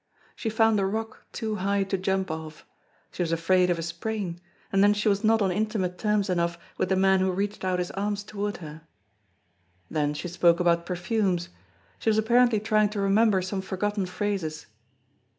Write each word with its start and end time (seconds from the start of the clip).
She 0.35 0.49
found 0.49 0.79
a 0.79 0.85
rock 0.87 1.27
too 1.31 1.57
high 1.57 1.83
to 1.83 1.95
jump 1.95 2.31
off. 2.31 2.65
She 3.11 3.21
was 3.21 3.31
afraid 3.31 3.69
of 3.69 3.77
a 3.77 3.83
sprain, 3.83 4.41
and 4.73 4.83
then 4.83 4.95
she 4.95 5.07
was 5.09 5.23
not 5.23 5.43
on 5.43 5.51
intimate 5.51 5.99
terms 5.99 6.27
enough 6.27 6.57
with 6.79 6.89
the 6.89 6.95
man 6.95 7.19
who 7.19 7.31
reached 7.31 7.63
out 7.63 7.77
his 7.77 7.91
arms 7.91 8.23
toward 8.23 8.57
her. 8.65 8.81
Then 9.91 10.15
she 10.15 10.27
spoke 10.27 10.59
about 10.59 10.87
perfumes. 10.87 11.49
She 11.99 12.09
was 12.09 12.17
apparently 12.17 12.59
trying 12.59 12.89
to 12.89 12.99
remember 12.99 13.43
some 13.43 13.61
forgotten 13.61 14.07
phrases. 14.07 14.65